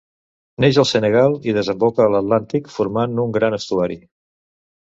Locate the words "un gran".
3.27-3.59